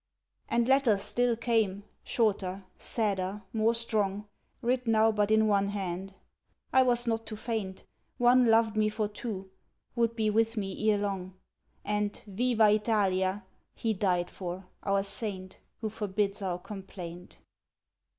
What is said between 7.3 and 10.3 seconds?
faint. One loved me for two... would